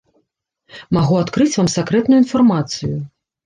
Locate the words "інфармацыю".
2.25-2.95